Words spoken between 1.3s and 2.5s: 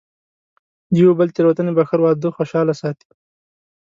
تېروتنې بښل، واده